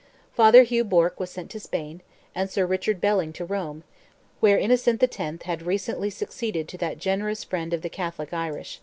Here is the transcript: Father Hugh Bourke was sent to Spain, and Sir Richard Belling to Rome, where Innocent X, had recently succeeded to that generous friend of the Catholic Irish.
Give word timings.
Father 0.33 0.63
Hugh 0.63 0.83
Bourke 0.83 1.19
was 1.19 1.29
sent 1.29 1.51
to 1.51 1.59
Spain, 1.59 2.01
and 2.33 2.49
Sir 2.49 2.65
Richard 2.65 2.99
Belling 2.99 3.31
to 3.33 3.45
Rome, 3.45 3.83
where 4.39 4.57
Innocent 4.57 5.03
X, 5.03 5.17
had 5.43 5.61
recently 5.61 6.09
succeeded 6.09 6.67
to 6.69 6.77
that 6.79 6.97
generous 6.97 7.43
friend 7.43 7.71
of 7.71 7.83
the 7.83 7.87
Catholic 7.87 8.33
Irish. 8.33 8.79